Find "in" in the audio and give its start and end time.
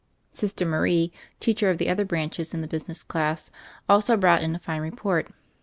2.55-2.61, 4.41-4.55